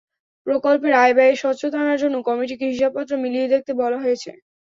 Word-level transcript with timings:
প্রকল্পের 0.47 0.93
আয়-ব্যয়ে 1.01 1.39
স্বচ্ছতা 1.41 1.77
আনার 1.83 2.01
জন্য 2.03 2.15
কমিটিকে 2.27 2.65
হিসাবপত্র 2.71 3.11
মিলিয়ে 3.23 3.51
দেখতে 3.53 3.71
বলা 3.81 3.97
হয়েছে। 4.03 4.29